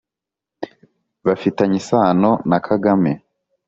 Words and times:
bafitanye 1.25 1.75
isano 1.81 2.31
na 2.49 2.57
Kagame 2.67 3.11